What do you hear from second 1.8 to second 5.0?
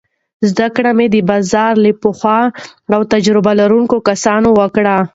له پخو او تجربه لرونکو کسانو وکړه.